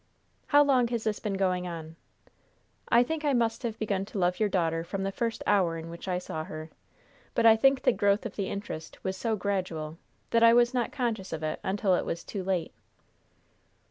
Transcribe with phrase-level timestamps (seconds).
[0.47, 1.95] "How long has this been going on?"
[2.89, 5.91] "I think I must have begun to love your daughter from the first hour in
[5.91, 6.71] which I saw her;
[7.35, 9.99] but I think the growth of the interest was so gradual
[10.31, 12.73] that I was not conscious of it until it was too late."